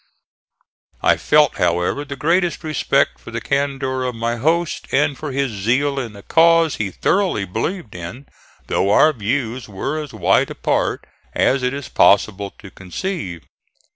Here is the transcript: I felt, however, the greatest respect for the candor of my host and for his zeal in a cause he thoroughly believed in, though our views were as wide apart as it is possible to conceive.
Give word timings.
I 1.03 1.15
felt, 1.15 1.57
however, 1.57 2.03
the 2.03 2.15
greatest 2.15 2.63
respect 2.63 3.19
for 3.19 3.29
the 3.29 3.39
candor 3.39 4.03
of 4.03 4.15
my 4.15 4.37
host 4.37 4.87
and 4.91 5.15
for 5.15 5.31
his 5.31 5.51
zeal 5.51 5.99
in 5.99 6.15
a 6.15 6.23
cause 6.23 6.77
he 6.77 6.89
thoroughly 6.89 7.45
believed 7.45 7.93
in, 7.93 8.25
though 8.65 8.89
our 8.89 9.13
views 9.13 9.69
were 9.69 10.01
as 10.01 10.11
wide 10.11 10.49
apart 10.49 11.05
as 11.35 11.61
it 11.61 11.75
is 11.75 11.87
possible 11.87 12.49
to 12.57 12.71
conceive. 12.71 13.43